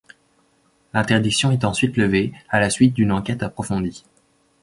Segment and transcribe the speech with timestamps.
[0.95, 4.03] L'interdiction est ensuite levée, à la suite d'une enquête approfondie.